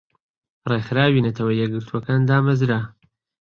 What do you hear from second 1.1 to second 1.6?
نەتەوە